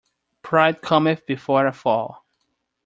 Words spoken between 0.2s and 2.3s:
Pride cometh before a fall.